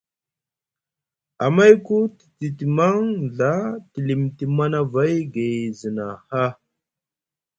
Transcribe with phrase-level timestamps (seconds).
[1.45, 2.95] Amayku te titimaŋ
[3.27, 3.51] nɵa
[3.91, 6.51] te limiti Manavay gay zna haa.